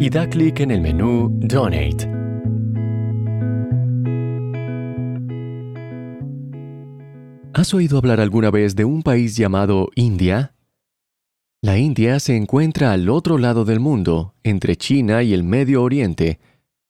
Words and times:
y 0.00 0.10
da 0.10 0.28
clic 0.28 0.60
en 0.60 0.70
el 0.70 0.80
menú 0.80 1.28
Donate. 1.32 2.08
¿Has 7.54 7.74
oído 7.74 7.98
hablar 7.98 8.20
alguna 8.20 8.50
vez 8.50 8.74
de 8.74 8.84
un 8.84 9.02
país 9.02 9.36
llamado 9.36 9.90
India? 9.94 10.54
La 11.60 11.78
India 11.78 12.18
se 12.18 12.36
encuentra 12.36 12.92
al 12.92 13.08
otro 13.08 13.38
lado 13.38 13.64
del 13.64 13.78
mundo, 13.78 14.34
entre 14.42 14.76
China 14.76 15.22
y 15.22 15.32
el 15.32 15.44
Medio 15.44 15.82
Oriente, 15.82 16.40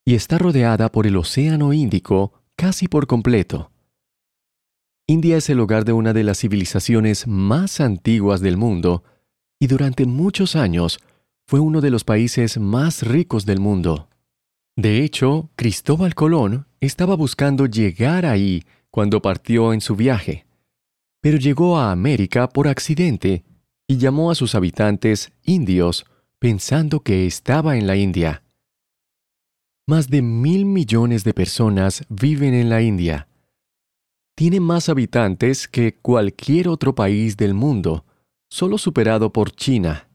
y 0.04 0.14
está 0.14 0.38
rodeada 0.38 0.90
por 0.90 1.06
el 1.06 1.16
Océano 1.16 1.72
Índico 1.72 2.32
casi 2.56 2.88
por 2.88 3.06
completo. 3.06 3.70
India 5.06 5.36
es 5.36 5.50
el 5.50 5.60
hogar 5.60 5.84
de 5.84 5.92
una 5.92 6.12
de 6.12 6.24
las 6.24 6.38
civilizaciones 6.38 7.26
más 7.26 7.80
antiguas 7.80 8.40
del 8.40 8.56
mundo, 8.56 9.02
y 9.58 9.66
durante 9.66 10.06
muchos 10.06 10.56
años 10.56 11.00
fue 11.52 11.60
uno 11.60 11.82
de 11.82 11.90
los 11.90 12.02
países 12.02 12.56
más 12.56 13.02
ricos 13.02 13.44
del 13.44 13.60
mundo. 13.60 14.08
De 14.74 15.04
hecho, 15.04 15.50
Cristóbal 15.54 16.14
Colón 16.14 16.66
estaba 16.80 17.14
buscando 17.14 17.66
llegar 17.66 18.24
ahí 18.24 18.64
cuando 18.90 19.20
partió 19.20 19.74
en 19.74 19.82
su 19.82 19.94
viaje, 19.94 20.46
pero 21.20 21.36
llegó 21.36 21.78
a 21.78 21.92
América 21.92 22.48
por 22.48 22.68
accidente 22.68 23.44
y 23.86 23.98
llamó 23.98 24.30
a 24.30 24.34
sus 24.34 24.54
habitantes 24.54 25.30
indios 25.42 26.06
pensando 26.38 27.00
que 27.00 27.26
estaba 27.26 27.76
en 27.76 27.86
la 27.86 27.96
India. 27.96 28.42
Más 29.86 30.08
de 30.08 30.22
mil 30.22 30.64
millones 30.64 31.22
de 31.22 31.34
personas 31.34 32.02
viven 32.08 32.54
en 32.54 32.70
la 32.70 32.80
India. 32.80 33.28
Tiene 34.34 34.58
más 34.58 34.88
habitantes 34.88 35.68
que 35.68 35.98
cualquier 36.00 36.68
otro 36.68 36.94
país 36.94 37.36
del 37.36 37.52
mundo, 37.52 38.06
solo 38.48 38.78
superado 38.78 39.34
por 39.34 39.50
China. 39.50 40.08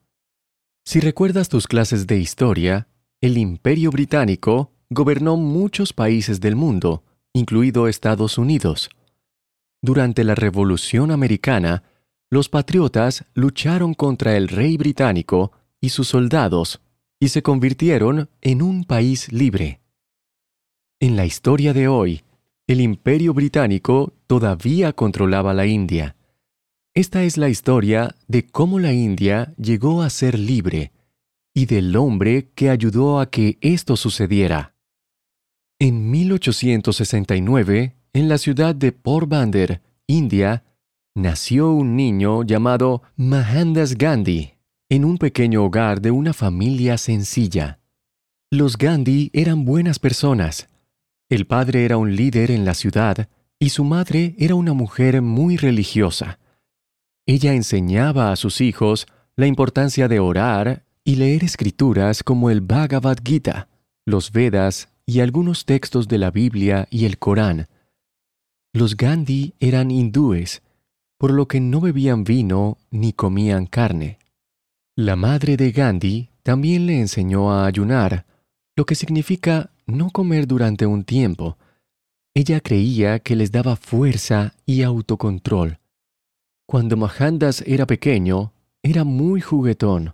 Si 0.87 1.01
recuerdas 1.01 1.49
tus 1.49 1.67
clases 1.67 2.07
de 2.07 2.17
historia, 2.17 2.87
el 3.19 3.37
Imperio 3.37 3.91
Británico 3.91 4.71
gobernó 4.89 5.35
muchos 5.35 5.91
países 5.91 6.39
del 6.39 6.55
mundo, 6.55 7.03
incluido 7.33 7.89
Estados 7.89 8.37
Unidos. 8.37 8.89
Durante 9.81 10.23
la 10.23 10.33
Revolución 10.33 11.11
Americana, 11.11 11.83
los 12.29 12.47
patriotas 12.47 13.25
lucharon 13.33 13.95
contra 13.95 14.37
el 14.37 14.47
rey 14.47 14.77
británico 14.77 15.51
y 15.81 15.89
sus 15.89 16.07
soldados 16.07 16.79
y 17.19 17.27
se 17.27 17.43
convirtieron 17.43 18.29
en 18.39 18.61
un 18.61 18.85
país 18.85 19.29
libre. 19.33 19.81
En 21.01 21.17
la 21.17 21.25
historia 21.25 21.73
de 21.73 21.89
hoy, 21.89 22.23
el 22.65 22.79
Imperio 22.79 23.33
Británico 23.33 24.13
todavía 24.25 24.93
controlaba 24.93 25.53
la 25.53 25.65
India. 25.65 26.15
Esta 26.97 27.21
es 27.21 27.37
la 27.37 27.47
historia 27.47 28.15
de 28.27 28.47
cómo 28.47 28.79
la 28.79 28.91
India 28.91 29.53
llegó 29.59 30.01
a 30.01 30.09
ser 30.09 30.39
libre 30.39 30.93
y 31.53 31.67
del 31.67 31.95
hombre 31.95 32.49
que 32.55 32.71
ayudó 32.71 33.19
a 33.19 33.29
que 33.29 33.59
esto 33.61 33.95
sucediera. 33.95 34.73
En 35.77 36.09
1869, 36.09 37.95
en 38.13 38.27
la 38.27 38.39
ciudad 38.39 38.73
de 38.73 38.93
Porbandar, 38.93 39.83
India, 40.07 40.63
nació 41.13 41.69
un 41.71 41.95
niño 41.95 42.41
llamado 42.41 43.03
Mahandas 43.15 43.95
Gandhi 43.95 44.53
en 44.89 45.05
un 45.05 45.19
pequeño 45.19 45.65
hogar 45.65 46.01
de 46.01 46.09
una 46.09 46.33
familia 46.33 46.97
sencilla. 46.97 47.79
Los 48.49 48.75
Gandhi 48.75 49.29
eran 49.33 49.65
buenas 49.65 49.99
personas. 49.99 50.67
El 51.29 51.45
padre 51.45 51.85
era 51.85 51.97
un 51.97 52.15
líder 52.15 52.49
en 52.49 52.65
la 52.65 52.73
ciudad 52.73 53.29
y 53.59 53.69
su 53.69 53.83
madre 53.83 54.33
era 54.39 54.55
una 54.55 54.73
mujer 54.73 55.21
muy 55.21 55.57
religiosa. 55.57 56.39
Ella 57.29 57.53
enseñaba 57.53 58.31
a 58.31 58.37
sus 58.37 58.61
hijos 58.61 59.05
la 59.35 59.47
importancia 59.47 60.07
de 60.07 60.19
orar 60.19 60.85
y 61.03 61.17
leer 61.17 61.43
escrituras 61.43 62.23
como 62.23 62.49
el 62.49 62.61
Bhagavad 62.61 63.17
Gita, 63.21 63.67
los 64.05 64.31
Vedas 64.31 64.87
y 65.05 65.19
algunos 65.19 65.65
textos 65.65 66.07
de 66.07 66.19
la 66.19 66.31
Biblia 66.31 66.87
y 66.89 67.03
el 67.03 67.17
Corán. 67.19 67.67
Los 68.73 68.95
Gandhi 68.95 69.53
eran 69.59 69.91
hindúes, 69.91 70.61
por 71.17 71.31
lo 71.31 71.49
que 71.49 71.59
no 71.59 71.81
bebían 71.81 72.23
vino 72.23 72.77
ni 72.91 73.11
comían 73.11 73.65
carne. 73.65 74.19
La 74.95 75.17
madre 75.17 75.57
de 75.57 75.71
Gandhi 75.71 76.29
también 76.43 76.85
le 76.85 76.97
enseñó 76.99 77.51
a 77.51 77.65
ayunar, 77.65 78.25
lo 78.77 78.85
que 78.85 78.95
significa 78.95 79.71
no 79.85 80.11
comer 80.11 80.47
durante 80.47 80.85
un 80.85 81.03
tiempo. 81.03 81.57
Ella 82.33 82.61
creía 82.61 83.19
que 83.19 83.35
les 83.35 83.51
daba 83.51 83.75
fuerza 83.75 84.53
y 84.65 84.83
autocontrol. 84.83 85.79
Cuando 86.67 86.97
Mahandas 86.97 87.63
era 87.65 87.87
pequeño, 87.87 88.51
era 88.83 89.05
muy 89.05 89.39
juguetón 89.39 90.11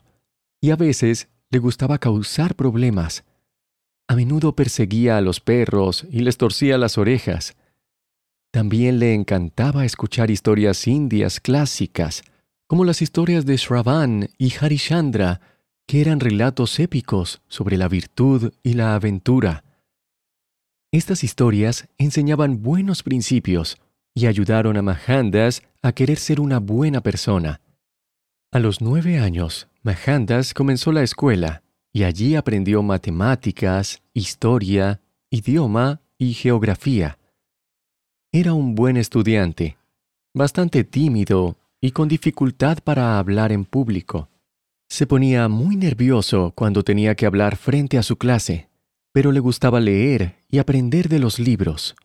y 0.62 0.70
a 0.70 0.76
veces 0.76 1.28
le 1.50 1.58
gustaba 1.58 1.98
causar 1.98 2.54
problemas. 2.54 3.24
A 4.08 4.16
menudo 4.16 4.56
perseguía 4.56 5.18
a 5.18 5.22
los 5.22 5.40
perros 5.40 6.06
y 6.12 6.20
les 6.20 6.38
torcía 6.38 6.78
las 6.78 7.00
orejas. 7.00 7.56
También 8.52 9.00
le 9.00 9.16
encantaba 9.16 9.84
escuchar 9.84 10.30
historias 10.30 10.88
indias 10.88 11.40
clásicas, 11.40 12.22
como 12.68 12.86
las 12.86 13.02
historias 13.02 13.48
de 13.48 13.58
Shravan 13.58 14.30
y 14.38 14.54
Harishandra, 14.54 15.42
que 15.88 16.02
eran 16.02 16.20
relatos 16.20 16.80
épicos 16.80 17.42
sobre 17.48 17.78
la 17.78 17.88
virtud 17.88 18.54
y 18.62 18.74
la 18.74 18.94
aventura. 18.94 19.64
Estas 20.92 21.24
historias 21.24 21.90
enseñaban 21.98 22.62
buenos 22.62 23.02
principios 23.02 23.78
y 24.14 24.28
ayudaron 24.28 24.78
a 24.78 24.82
Mahandas 24.82 25.64
a 25.82 25.92
querer 25.92 26.18
ser 26.18 26.40
una 26.40 26.60
buena 26.60 27.02
persona. 27.02 27.62
A 28.52 28.60
los 28.60 28.82
nueve 28.82 29.20
años, 29.20 29.68
Mahandas 29.82 30.54
comenzó 30.54 30.92
la 30.92 31.04
escuela 31.04 31.64
y 31.92 32.04
allí 32.04 32.36
aprendió 32.36 32.82
matemáticas, 32.84 34.02
historia, 34.14 35.02
idioma 35.30 36.02
y 36.18 36.34
geografía. 36.34 37.18
Era 38.32 38.54
un 38.54 38.76
buen 38.76 38.98
estudiante, 38.98 39.78
bastante 40.34 40.84
tímido 40.84 41.58
y 41.82 41.92
con 41.92 42.08
dificultad 42.08 42.80
para 42.84 43.20
hablar 43.20 43.52
en 43.52 43.66
público. 43.66 44.30
Se 44.90 45.06
ponía 45.08 45.48
muy 45.48 45.76
nervioso 45.76 46.52
cuando 46.56 46.84
tenía 46.84 47.16
que 47.16 47.26
hablar 47.26 47.56
frente 47.58 47.98
a 47.98 48.04
su 48.04 48.18
clase, 48.18 48.70
pero 49.12 49.32
le 49.32 49.40
gustaba 49.40 49.80
leer 49.80 50.44
y 50.50 50.60
aprender 50.60 51.10
de 51.10 51.20
los 51.20 51.40
libros. 51.40 51.96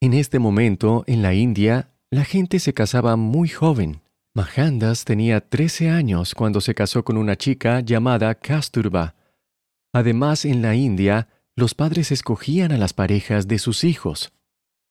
En 0.00 0.14
este 0.14 0.38
momento, 0.38 1.02
en 1.08 1.22
la 1.22 1.34
India, 1.34 1.90
la 2.10 2.24
gente 2.24 2.60
se 2.60 2.72
casaba 2.72 3.16
muy 3.16 3.48
joven. 3.48 4.00
Mahandas 4.32 5.04
tenía 5.04 5.40
13 5.40 5.90
años 5.90 6.36
cuando 6.36 6.60
se 6.60 6.72
casó 6.72 7.04
con 7.04 7.16
una 7.16 7.36
chica 7.36 7.80
llamada 7.80 8.36
Kasturba. 8.36 9.16
Además, 9.92 10.44
en 10.44 10.62
la 10.62 10.76
India, 10.76 11.26
los 11.56 11.74
padres 11.74 12.12
escogían 12.12 12.70
a 12.70 12.78
las 12.78 12.92
parejas 12.92 13.48
de 13.48 13.58
sus 13.58 13.82
hijos. 13.82 14.32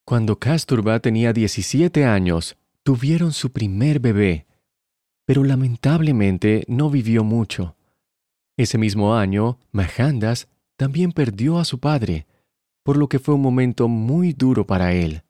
Cuando 0.03 0.40
Kasturba 0.40 1.00
tenía 1.00 1.31
17 1.31 2.03
años, 2.03 2.57
tuvieron 2.84 3.31
su 3.31 3.53
primer 3.53 4.01
bebé, 4.01 4.46
pero 5.25 5.46
lamentablemente 5.46 6.66
no 6.67 6.90
vivió 6.90 7.23
mucho. 7.23 7.78
Ese 8.57 8.78
mismo 8.78 9.16
año, 9.16 9.59
Mahandas 9.72 10.50
también 10.75 11.13
perdió 11.13 11.59
a 11.59 11.66
su 11.66 11.79
padre, 11.79 12.28
por 12.87 12.95
lo 12.95 13.09
que 13.09 13.19
fue 13.19 13.35
un 13.35 13.41
momento 13.41 13.89
muy 13.89 14.31
duro 14.31 14.66
para 14.66 14.93
él. 14.93 15.23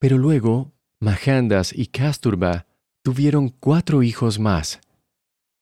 Pero 0.00 0.18
luego, 0.18 0.72
Mahandas 0.98 1.72
y 1.72 1.86
Kasturba 1.86 2.66
tuvieron 3.04 3.50
cuatro 3.50 4.02
hijos 4.02 4.40
más. 4.40 4.80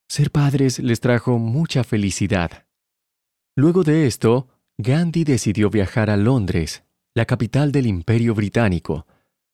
Ser 0.09 0.31
padres 0.31 0.79
les 0.79 1.01
trajo 1.01 1.39
mucha 1.39 1.85
felicidad. 1.85 2.65
Luego 3.55 3.85
de 3.85 4.07
esto, 4.07 4.49
Gandhi 4.79 5.25
decidió 5.25 5.69
viajar 5.69 6.09
a 6.09 6.17
Londres, 6.17 6.85
la 7.15 7.27
capital 7.27 7.71
del 7.71 7.87
Imperio 7.87 8.35
Británico, 8.35 9.07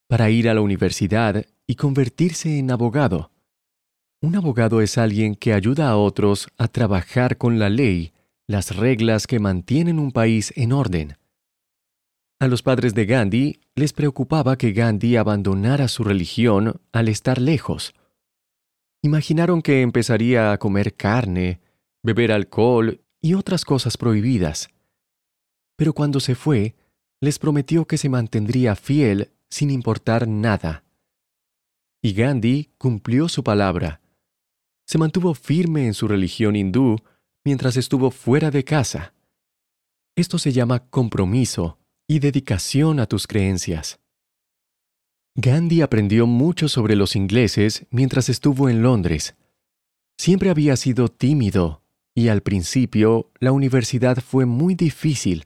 para 0.07 0.31
ir 0.31 0.49
a 0.49 0.55
la 0.55 0.61
universidad 0.61 1.47
y 1.67 1.75
convertirse 1.75 2.61
en 2.61 2.71
abogado. 2.71 3.33
Un 4.23 4.37
abogado 4.37 4.83
es 4.83 4.99
alguien 4.99 5.35
que 5.35 5.53
ayuda 5.53 5.89
a 5.89 5.97
otros 5.97 6.47
a 6.59 6.69
trabajar 6.69 7.39
con 7.39 7.59
la 7.59 7.71
ley, 7.71 8.13
las 8.47 8.77
reglas 8.77 9.27
que 9.27 9.41
mantienen 9.41 9.99
un 9.99 10.13
país 10.13 10.53
en 10.55 10.71
orden. 10.71 11.17
A 12.39 12.49
los 12.49 12.63
padres 12.63 12.93
de 12.93 13.07
Gandhi 13.07 13.61
les 13.75 13.95
preocupaba 13.95 14.59
que 14.59 14.73
Gandhi 14.73 15.17
abandonara 15.17 15.89
su 15.89 16.05
religión 16.05 16.83
al 16.93 17.09
estar 17.09 17.41
lejos. 17.41 17.95
Imaginaron 19.03 19.63
que 19.63 19.81
empezaría 19.81 20.53
a 20.53 20.59
comer 20.59 20.97
carne, 20.97 21.61
beber 22.03 22.33
alcohol 22.33 23.01
y 23.23 23.35
otras 23.35 23.65
cosas 23.65 23.97
prohibidas. 23.97 24.69
pero 25.79 25.93
cuando 25.93 26.21
se 26.21 26.35
fue, 26.35 26.75
les 27.21 27.39
prometió 27.39 27.87
que 27.87 27.99
se 27.99 28.09
mantendría 28.09 28.77
fiel 28.77 29.33
sin 29.51 29.71
importar 29.71 30.27
nada. 30.27 30.85
Y 32.03 32.15
Gandhi 32.15 32.71
cumplió 32.79 33.29
su 33.29 33.45
palabra. 33.45 34.01
Se 34.87 34.97
mantuvo 34.97 35.35
firme 35.35 35.87
en 35.87 35.93
su 35.93 36.09
religión 36.09 36.57
hindú 36.57 36.97
mientras 37.45 37.77
estuvo 37.77 38.11
fuera 38.11 38.51
de 38.51 38.65
casa. 38.65 39.13
Esto 40.17 40.39
se 40.39 40.53
llama 40.53 40.89
compromiso 40.89 41.79
y 42.09 42.21
dedicación 42.21 43.01
a 43.01 43.07
tus 43.07 43.27
creencias. 43.27 43.99
Gandhi 45.35 45.83
aprendió 45.83 46.27
mucho 46.27 46.69
sobre 46.69 46.97
los 46.97 47.15
ingleses 47.17 47.87
mientras 47.91 48.29
estuvo 48.29 48.69
en 48.69 48.83
Londres. 48.83 49.35
Siempre 50.19 50.51
había 50.51 50.77
sido 50.77 51.09
tímido 51.09 51.83
y 52.15 52.29
al 52.29 52.41
principio 52.41 53.31
la 53.39 53.53
universidad 53.53 54.17
fue 54.19 54.47
muy 54.47 54.75
difícil, 54.75 55.45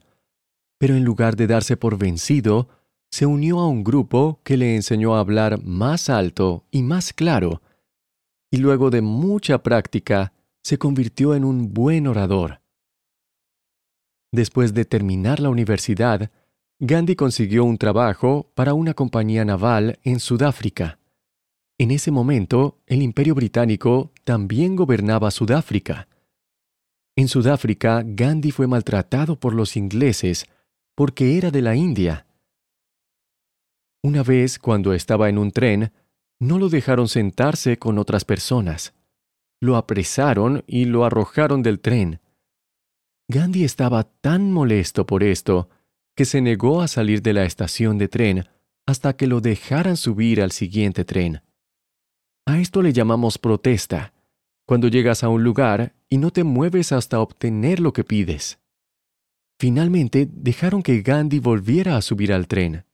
pero 0.79 0.95
en 0.95 1.05
lugar 1.05 1.35
de 1.35 1.49
darse 1.49 1.77
por 1.77 1.99
vencido, 1.99 2.69
se 3.11 3.27
unió 3.27 3.59
a 3.59 3.69
un 3.69 3.83
grupo 3.83 4.41
que 4.45 4.57
le 4.57 4.77
enseñó 4.77 5.17
a 5.17 5.21
hablar 5.21 5.61
más 5.65 6.09
alto 6.09 6.65
y 6.71 6.83
más 6.83 7.13
claro, 7.13 7.61
y 8.53 8.59
luego 8.59 8.91
de 8.91 9.03
mucha 9.03 9.63
práctica 9.65 10.33
se 10.63 10.79
convirtió 10.79 11.35
en 11.35 11.45
un 11.45 11.75
buen 11.75 12.07
orador. 12.07 12.61
Después 14.33 14.75
de 14.75 14.85
terminar 14.85 15.41
la 15.41 15.49
universidad, 15.49 16.31
Gandhi 16.83 17.15
consiguió 17.15 17.65
un 17.67 17.77
trabajo 17.77 18.51
para 18.55 18.73
una 18.73 18.95
compañía 18.95 19.45
naval 19.45 19.99
en 20.03 20.19
Sudáfrica. 20.19 20.99
En 21.77 21.91
ese 21.91 22.11
momento, 22.11 22.81
el 22.87 23.03
imperio 23.03 23.35
británico 23.35 24.13
también 24.25 24.77
gobernaba 24.77 25.31
Sudáfrica. 25.31 26.09
En 27.17 27.29
Sudáfrica, 27.29 28.03
Gandhi 28.03 28.51
fue 28.51 28.67
maltratado 28.67 29.39
por 29.39 29.55
los 29.55 29.77
ingleses 29.77 30.47
porque 30.95 31.37
era 31.37 31.51
de 31.51 31.61
la 31.61 31.77
India. 31.77 32.27
Una 34.03 34.23
vez, 34.23 34.59
cuando 34.59 34.95
estaba 34.95 35.29
en 35.29 35.37
un 35.37 35.51
tren, 35.51 35.93
no 36.39 36.59
lo 36.59 36.71
dejaron 36.71 37.09
sentarse 37.09 37.79
con 37.79 37.99
otras 37.99 38.25
personas. 38.25 38.95
Lo 39.61 39.77
apresaron 39.77 40.65
y 40.67 40.87
lo 40.87 41.05
arrojaron 41.05 41.63
del 41.63 41.81
tren. 41.81 42.21
Gandhi 43.29 43.65
estaba 43.65 44.05
tan 44.05 44.51
molesto 44.51 45.05
por 45.05 45.23
esto 45.23 45.69
que 46.21 46.27
se 46.27 46.43
negó 46.43 46.83
a 46.83 46.87
salir 46.87 47.23
de 47.23 47.33
la 47.33 47.47
estación 47.47 47.97
de 47.97 48.07
tren 48.07 48.47
hasta 48.85 49.17
que 49.17 49.27
lo 49.27 49.41
dejaran 49.41 49.97
subir 49.97 50.43
al 50.43 50.53
siguiente 50.53 51.07
tren. 51.07 51.41
A 52.45 52.59
esto 52.59 52.83
le 52.83 52.93
llamamos 52.93 53.39
protesta, 53.39 54.13
cuando 54.67 54.89
llegas 54.89 55.25
a 55.25 55.31
un 55.31 55.43
lugar 55.43 55.95
y 56.11 56.19
no 56.19 56.31
te 56.31 56.45
mueves 56.45 56.93
hasta 56.93 57.21
obtener 57.21 57.81
lo 57.81 57.95
que 57.95 58.05
pides. 58.05 58.59
Finalmente 59.59 60.29
dejaron 60.31 60.83
que 60.83 61.01
Gandhi 61.01 61.39
volviera 61.39 61.97
a 61.97 62.03
subir 62.03 62.35
al 62.35 62.49
tren. 62.49 62.85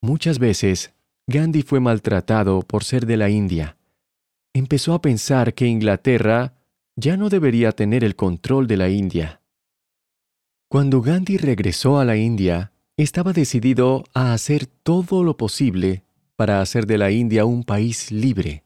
Muchas 0.00 0.38
veces, 0.38 0.94
Gandhi 1.26 1.62
fue 1.62 1.80
maltratado 1.80 2.62
por 2.62 2.84
ser 2.84 3.06
de 3.06 3.16
la 3.16 3.28
India. 3.28 3.76
Empezó 4.54 4.94
a 4.94 5.02
pensar 5.02 5.52
que 5.54 5.66
Inglaterra 5.66 6.54
ya 6.94 7.16
no 7.16 7.28
debería 7.28 7.72
tener 7.72 8.04
el 8.04 8.14
control 8.14 8.68
de 8.68 8.76
la 8.76 8.88
India. 8.88 9.41
Cuando 10.72 11.02
Gandhi 11.02 11.36
regresó 11.36 11.98
a 11.98 12.06
la 12.06 12.16
India, 12.16 12.72
estaba 12.96 13.34
decidido 13.34 14.04
a 14.14 14.32
hacer 14.32 14.64
todo 14.64 15.22
lo 15.22 15.36
posible 15.36 16.02
para 16.34 16.62
hacer 16.62 16.86
de 16.86 16.96
la 16.96 17.10
India 17.10 17.44
un 17.44 17.62
país 17.62 18.10
libre. 18.10 18.64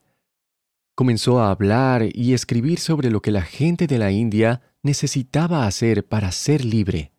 Comenzó 0.95 1.41
a 1.41 1.51
hablar 1.51 2.05
y 2.15 2.33
escribir 2.33 2.79
sobre 2.79 3.11
lo 3.11 3.23
que 3.23 3.33
la 3.33 3.43
gente 3.43 3.89
de 3.89 3.99
la 3.99 4.13
India 4.13 4.63
necesitaba 4.85 5.67
hacer 5.67 6.07
para 6.07 6.31
ser 6.31 6.65
libre. 6.65 7.11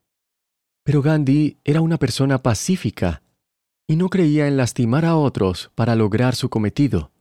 Pero 0.85 1.01
Gandhi 1.01 1.57
era 1.65 1.81
una 1.81 1.97
persona 1.97 2.41
pacífica 2.41 3.23
y 3.87 3.97
no 3.97 4.07
creía 4.07 4.47
en 4.47 4.55
lastimar 4.55 5.03
a 5.03 5.17
otros 5.17 5.69
para 5.75 5.97
lograr 5.97 6.33
su 6.33 6.47
cometido. 6.47 7.11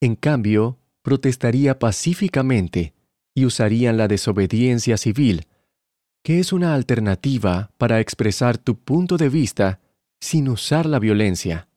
En 0.00 0.14
cambio, 0.14 0.78
protestaría 1.02 1.80
pacíficamente 1.80 2.94
y 3.34 3.44
usarían 3.44 3.96
la 3.96 4.06
desobediencia 4.06 4.96
civil, 4.96 5.48
que 6.26 6.40
es 6.40 6.52
una 6.52 6.74
alternativa 6.74 7.70
para 7.78 8.00
expresar 8.00 8.58
tu 8.58 8.74
punto 8.74 9.16
de 9.16 9.28
vista 9.28 9.78
sin 10.18 10.48
usar 10.48 10.84
la 10.84 10.98
violencia. 10.98 11.68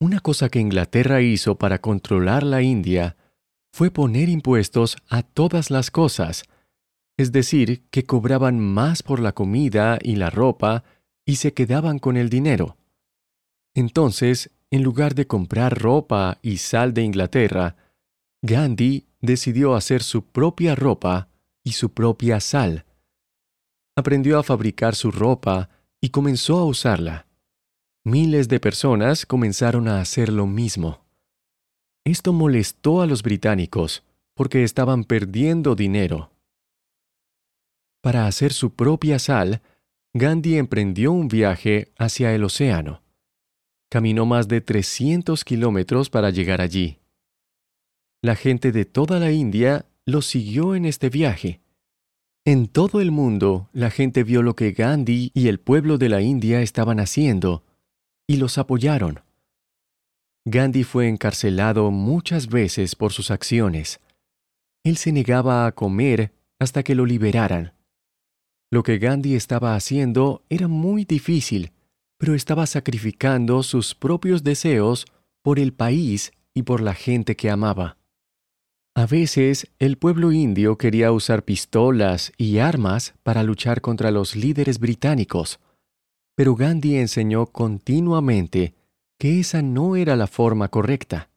Una 0.00 0.18
cosa 0.18 0.48
que 0.48 0.58
Inglaterra 0.58 1.22
hizo 1.22 1.56
para 1.56 1.80
controlar 1.80 2.42
la 2.42 2.62
India 2.62 3.16
fue 3.72 3.92
poner 3.92 4.28
impuestos 4.28 4.96
a 5.08 5.22
todas 5.22 5.70
las 5.70 5.92
cosas, 5.92 6.42
es 7.16 7.30
decir, 7.30 7.84
que 7.92 8.02
cobraban 8.02 8.58
más 8.58 9.04
por 9.04 9.20
la 9.20 9.36
comida 9.36 10.00
y 10.02 10.16
la 10.16 10.30
ropa 10.30 10.82
y 11.24 11.36
se 11.36 11.54
quedaban 11.54 12.00
con 12.00 12.16
el 12.16 12.28
dinero. 12.28 12.76
Entonces, 13.76 14.50
en 14.72 14.82
lugar 14.82 15.14
de 15.14 15.28
comprar 15.28 15.80
ropa 15.80 16.38
y 16.42 16.56
sal 16.56 16.92
de 16.92 17.02
Inglaterra, 17.02 17.76
Gandhi 18.42 19.06
decidió 19.20 19.76
hacer 19.76 20.02
su 20.02 20.24
propia 20.24 20.74
ropa 20.74 21.28
y 21.62 21.74
su 21.74 21.92
propia 21.92 22.40
sal. 22.40 22.84
Aprendió 23.96 24.38
a 24.38 24.42
fabricar 24.42 24.94
su 24.94 25.10
ropa 25.10 25.68
y 26.00 26.10
comenzó 26.10 26.58
a 26.58 26.64
usarla. 26.64 27.26
Miles 28.04 28.48
de 28.48 28.60
personas 28.60 29.26
comenzaron 29.26 29.88
a 29.88 30.00
hacer 30.00 30.30
lo 30.30 30.46
mismo. 30.46 31.04
Esto 32.04 32.32
molestó 32.32 33.02
a 33.02 33.06
los 33.06 33.22
británicos 33.22 34.02
porque 34.34 34.64
estaban 34.64 35.04
perdiendo 35.04 35.74
dinero. 35.74 36.32
Para 38.00 38.26
hacer 38.26 38.54
su 38.54 38.74
propia 38.74 39.18
sal, 39.18 39.60
Gandhi 40.14 40.56
emprendió 40.56 41.12
un 41.12 41.28
viaje 41.28 41.92
hacia 41.98 42.34
el 42.34 42.44
océano. 42.44 43.02
Caminó 43.90 44.24
más 44.24 44.48
de 44.48 44.60
300 44.60 45.44
kilómetros 45.44 46.08
para 46.08 46.30
llegar 46.30 46.60
allí. 46.60 46.98
La 48.22 48.34
gente 48.34 48.72
de 48.72 48.86
toda 48.86 49.18
la 49.18 49.30
India 49.30 49.86
lo 50.06 50.22
siguió 50.22 50.74
en 50.74 50.86
este 50.86 51.10
viaje. 51.10 51.59
En 52.50 52.66
todo 52.66 53.00
el 53.00 53.12
mundo, 53.12 53.68
la 53.72 53.92
gente 53.92 54.24
vio 54.24 54.42
lo 54.42 54.56
que 54.56 54.72
Gandhi 54.72 55.30
y 55.34 55.46
el 55.46 55.60
pueblo 55.60 55.98
de 55.98 56.08
la 56.08 56.20
India 56.20 56.62
estaban 56.62 56.98
haciendo 56.98 57.62
y 58.26 58.38
los 58.38 58.58
apoyaron. 58.58 59.20
Gandhi 60.44 60.82
fue 60.82 61.06
encarcelado 61.06 61.92
muchas 61.92 62.48
veces 62.48 62.96
por 62.96 63.12
sus 63.12 63.30
acciones. 63.30 64.00
Él 64.82 64.96
se 64.96 65.12
negaba 65.12 65.64
a 65.64 65.70
comer 65.76 66.32
hasta 66.58 66.82
que 66.82 66.96
lo 66.96 67.06
liberaran. 67.06 67.72
Lo 68.68 68.82
que 68.82 68.98
Gandhi 68.98 69.36
estaba 69.36 69.76
haciendo 69.76 70.42
era 70.48 70.66
muy 70.66 71.04
difícil, 71.04 71.70
pero 72.18 72.34
estaba 72.34 72.66
sacrificando 72.66 73.62
sus 73.62 73.94
propios 73.94 74.42
deseos 74.42 75.06
por 75.42 75.60
el 75.60 75.72
país 75.72 76.32
y 76.52 76.64
por 76.64 76.80
la 76.80 76.94
gente 76.94 77.36
que 77.36 77.48
amaba. 77.48 77.99
A 79.00 79.06
veces 79.06 79.66
el 79.78 79.96
pueblo 79.96 80.30
indio 80.30 80.76
quería 80.76 81.10
usar 81.10 81.42
pistolas 81.42 82.34
y 82.36 82.58
armas 82.58 83.14
para 83.22 83.42
luchar 83.42 83.80
contra 83.80 84.10
los 84.10 84.36
líderes 84.36 84.78
británicos, 84.78 85.58
pero 86.36 86.54
Gandhi 86.54 86.96
enseñó 86.98 87.46
continuamente 87.46 88.74
que 89.18 89.40
esa 89.40 89.62
no 89.62 89.96
era 89.96 90.16
la 90.16 90.26
forma 90.26 90.68
correcta. 90.68 91.30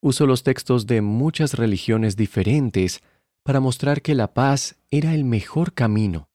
Usó 0.00 0.24
los 0.24 0.44
textos 0.44 0.86
de 0.86 1.02
muchas 1.02 1.54
religiones 1.54 2.14
diferentes 2.14 3.02
para 3.42 3.58
mostrar 3.58 4.00
que 4.00 4.14
la 4.14 4.32
paz 4.32 4.76
era 4.92 5.14
el 5.14 5.24
mejor 5.24 5.72
camino. 5.72 6.28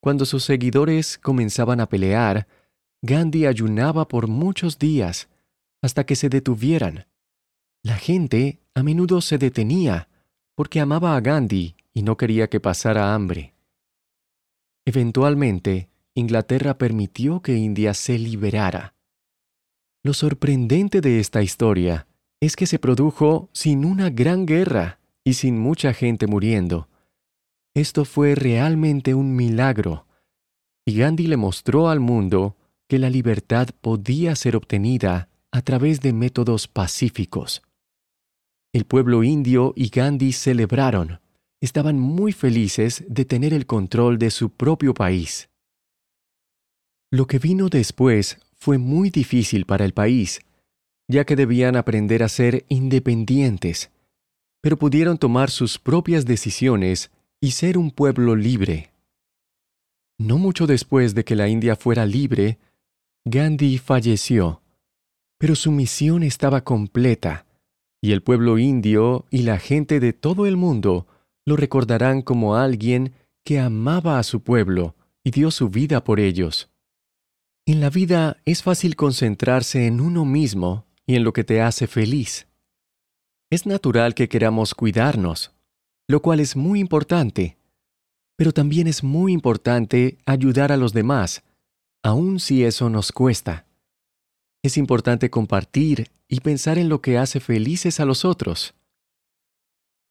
Cuando 0.00 0.24
sus 0.24 0.42
seguidores 0.42 1.18
comenzaban 1.18 1.78
a 1.78 1.88
pelear, 1.88 2.48
Gandhi 3.00 3.46
ayunaba 3.46 4.08
por 4.08 4.26
muchos 4.26 4.80
días 4.80 5.28
hasta 5.82 6.04
que 6.04 6.16
se 6.16 6.28
detuvieran. 6.28 7.06
La 7.86 7.94
gente 7.94 8.58
a 8.74 8.82
menudo 8.82 9.20
se 9.20 9.38
detenía 9.38 10.08
porque 10.56 10.80
amaba 10.80 11.14
a 11.14 11.20
Gandhi 11.20 11.76
y 11.94 12.02
no 12.02 12.16
quería 12.16 12.48
que 12.48 12.58
pasara 12.58 13.14
hambre. 13.14 13.54
Eventualmente, 14.84 15.88
Inglaterra 16.12 16.78
permitió 16.78 17.42
que 17.42 17.54
India 17.54 17.94
se 17.94 18.18
liberara. 18.18 18.96
Lo 20.02 20.14
sorprendente 20.14 21.00
de 21.00 21.20
esta 21.20 21.44
historia 21.44 22.08
es 22.40 22.56
que 22.56 22.66
se 22.66 22.80
produjo 22.80 23.50
sin 23.52 23.84
una 23.84 24.10
gran 24.10 24.46
guerra 24.46 24.98
y 25.22 25.34
sin 25.34 25.56
mucha 25.56 25.94
gente 25.94 26.26
muriendo. 26.26 26.88
Esto 27.72 28.04
fue 28.04 28.34
realmente 28.34 29.14
un 29.14 29.36
milagro, 29.36 30.08
y 30.84 30.96
Gandhi 30.96 31.28
le 31.28 31.36
mostró 31.36 31.88
al 31.88 32.00
mundo 32.00 32.56
que 32.88 32.98
la 32.98 33.10
libertad 33.10 33.68
podía 33.80 34.34
ser 34.34 34.56
obtenida 34.56 35.28
a 35.52 35.62
través 35.62 36.00
de 36.00 36.12
métodos 36.12 36.66
pacíficos. 36.66 37.62
El 38.72 38.84
pueblo 38.84 39.22
indio 39.22 39.72
y 39.76 39.88
Gandhi 39.88 40.32
celebraron. 40.32 41.20
Estaban 41.60 41.98
muy 41.98 42.32
felices 42.32 43.04
de 43.08 43.24
tener 43.24 43.54
el 43.54 43.66
control 43.66 44.18
de 44.18 44.30
su 44.30 44.50
propio 44.50 44.92
país. 44.94 45.48
Lo 47.10 47.26
que 47.26 47.38
vino 47.38 47.68
después 47.68 48.38
fue 48.54 48.78
muy 48.78 49.10
difícil 49.10 49.64
para 49.64 49.84
el 49.84 49.94
país, 49.94 50.40
ya 51.08 51.24
que 51.24 51.36
debían 51.36 51.76
aprender 51.76 52.22
a 52.22 52.28
ser 52.28 52.66
independientes, 52.68 53.90
pero 54.60 54.76
pudieron 54.76 55.16
tomar 55.16 55.50
sus 55.50 55.78
propias 55.78 56.26
decisiones 56.26 57.10
y 57.40 57.52
ser 57.52 57.78
un 57.78 57.90
pueblo 57.90 58.34
libre. 58.34 58.90
No 60.18 60.38
mucho 60.38 60.66
después 60.66 61.14
de 61.14 61.24
que 61.24 61.36
la 61.36 61.48
India 61.48 61.76
fuera 61.76 62.04
libre, 62.04 62.58
Gandhi 63.24 63.78
falleció, 63.78 64.62
pero 65.38 65.54
su 65.54 65.70
misión 65.70 66.22
estaba 66.22 66.64
completa, 66.64 67.45
y 68.06 68.12
el 68.12 68.22
pueblo 68.22 68.56
indio 68.56 69.26
y 69.30 69.42
la 69.42 69.58
gente 69.58 69.98
de 69.98 70.12
todo 70.12 70.46
el 70.46 70.56
mundo 70.56 71.08
lo 71.44 71.56
recordarán 71.56 72.22
como 72.22 72.54
alguien 72.54 73.14
que 73.44 73.58
amaba 73.58 74.20
a 74.20 74.22
su 74.22 74.44
pueblo 74.44 74.94
y 75.24 75.32
dio 75.32 75.50
su 75.50 75.70
vida 75.70 76.04
por 76.04 76.20
ellos. 76.20 76.70
En 77.66 77.80
la 77.80 77.90
vida 77.90 78.36
es 78.44 78.62
fácil 78.62 78.94
concentrarse 78.94 79.88
en 79.88 80.00
uno 80.00 80.24
mismo 80.24 80.86
y 81.04 81.16
en 81.16 81.24
lo 81.24 81.32
que 81.32 81.42
te 81.42 81.60
hace 81.60 81.88
feliz. 81.88 82.46
Es 83.50 83.66
natural 83.66 84.14
que 84.14 84.28
queramos 84.28 84.76
cuidarnos, 84.76 85.50
lo 86.06 86.22
cual 86.22 86.38
es 86.38 86.54
muy 86.54 86.78
importante, 86.78 87.58
pero 88.36 88.52
también 88.52 88.86
es 88.86 89.02
muy 89.02 89.32
importante 89.32 90.18
ayudar 90.26 90.70
a 90.70 90.76
los 90.76 90.92
demás, 90.92 91.42
aun 92.04 92.38
si 92.38 92.62
eso 92.62 92.88
nos 92.88 93.10
cuesta. 93.10 93.66
Es 94.62 94.76
importante 94.76 95.30
compartir 95.30 96.10
y 96.28 96.40
pensar 96.40 96.78
en 96.78 96.88
lo 96.88 97.00
que 97.00 97.18
hace 97.18 97.40
felices 97.40 98.00
a 98.00 98.04
los 98.04 98.24
otros. 98.24 98.74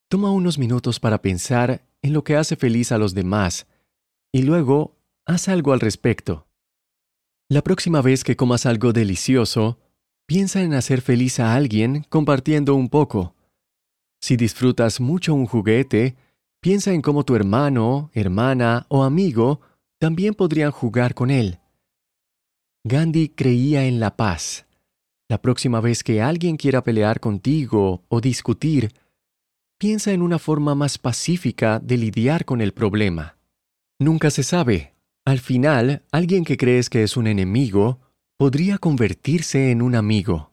Toma 0.10 0.32
unos 0.32 0.58
minutos 0.58 1.00
para 1.00 1.22
pensar 1.22 1.86
en 2.02 2.14
lo 2.14 2.24
que 2.24 2.36
hace 2.36 2.56
feliz 2.56 2.92
a 2.92 2.98
los 2.98 3.14
demás 3.14 3.68
y 4.32 4.44
luego 4.44 4.96
haz 5.26 5.48
algo 5.50 5.74
al 5.74 5.80
respecto. 5.80 6.48
La 7.50 7.64
próxima 7.64 8.02
vez 8.02 8.24
que 8.24 8.36
comas 8.36 8.66
algo 8.66 8.94
delicioso, 8.94 9.80
piensa 10.26 10.62
en 10.62 10.74
hacer 10.74 11.02
feliz 11.02 11.40
a 11.40 11.56
alguien 11.56 12.06
compartiendo 12.10 12.76
un 12.76 12.90
poco. 12.90 13.36
Si 14.22 14.38
disfrutas 14.38 15.00
mucho 15.00 15.34
un 15.34 15.46
juguete, 15.46 16.16
Piensa 16.66 16.94
en 16.94 17.04
cómo 17.04 17.24
tu 17.24 17.36
hermano, 17.36 18.10
hermana 18.16 18.88
o 18.90 19.04
amigo 19.04 19.62
también 20.00 20.34
podrían 20.34 20.72
jugar 20.72 21.14
con 21.14 21.30
él. 21.30 21.60
Gandhi 22.88 23.30
creía 23.30 23.86
en 23.86 24.00
la 24.00 24.16
paz. 24.16 24.68
La 25.28 25.42
próxima 25.42 25.82
vez 25.82 26.04
que 26.04 26.22
alguien 26.22 26.56
quiera 26.56 26.84
pelear 26.84 27.20
contigo 27.20 28.04
o 28.10 28.22
discutir, 28.22 28.94
piensa 29.80 30.12
en 30.12 30.22
una 30.22 30.38
forma 30.38 30.76
más 30.76 31.00
pacífica 31.00 31.80
de 31.80 31.98
lidiar 31.98 32.46
con 32.46 32.62
el 32.62 32.74
problema. 32.74 33.38
Nunca 33.98 34.30
se 34.30 34.44
sabe. 34.44 34.94
Al 35.26 35.40
final, 35.40 36.04
alguien 36.12 36.46
que 36.46 36.58
crees 36.58 36.92
que 36.92 37.02
es 37.02 37.18
un 37.18 37.26
enemigo 37.26 38.02
podría 38.38 38.78
convertirse 38.78 39.72
en 39.72 39.82
un 39.82 39.96
amigo. 39.96 40.52